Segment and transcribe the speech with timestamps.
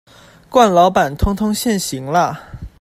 [0.49, 2.41] 慣老闆通通現形啦